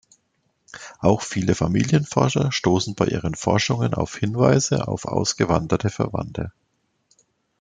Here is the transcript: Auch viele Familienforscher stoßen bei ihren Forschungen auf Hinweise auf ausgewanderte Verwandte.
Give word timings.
Auch 0.97 1.21
viele 1.21 1.53
Familienforscher 1.53 2.51
stoßen 2.51 2.95
bei 2.95 3.05
ihren 3.05 3.35
Forschungen 3.35 3.93
auf 3.93 4.17
Hinweise 4.17 4.87
auf 4.87 5.05
ausgewanderte 5.05 5.91
Verwandte. 5.91 6.51